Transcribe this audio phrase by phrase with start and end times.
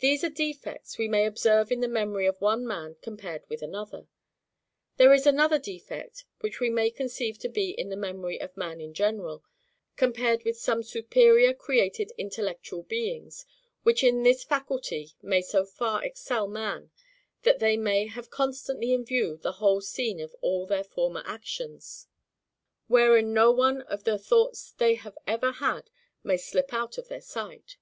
[0.00, 4.08] These are defects we may observe in the memory of one man compared with another.
[4.98, 8.78] There is another defect which we may conceive to be in the memory of man
[8.80, 13.46] in general;—compared with some superior created intellectual beings,
[13.84, 16.90] which in this faculty may so far excel man,
[17.44, 22.08] that they may have CONSTANTLY in view the whole scene of all their former actions,
[22.88, 25.88] wherein no one of the thoughts they have ever had
[26.24, 27.78] may slip out of their sight.